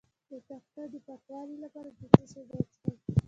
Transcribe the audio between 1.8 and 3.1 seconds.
د څه شي اوبه وڅښم؟